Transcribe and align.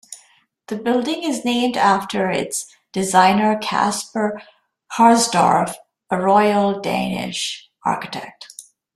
The 0.67 0.77
building 0.77 1.21
is 1.21 1.45
named 1.45 1.77
after 1.77 2.31
its 2.31 2.65
designer 2.91 3.59
Caspar 3.59 4.41
Harsdorff, 4.97 5.75
a 6.09 6.19
royal 6.19 6.79
Danish 6.79 7.69
architect. 7.85 8.47